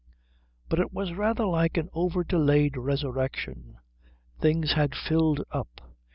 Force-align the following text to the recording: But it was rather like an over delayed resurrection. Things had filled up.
But 0.67 0.79
it 0.79 0.91
was 0.91 1.13
rather 1.13 1.45
like 1.45 1.77
an 1.77 1.87
over 1.93 2.23
delayed 2.23 2.75
resurrection. 2.75 3.77
Things 4.39 4.71
had 4.73 4.95
filled 4.95 5.43
up. 5.51 5.91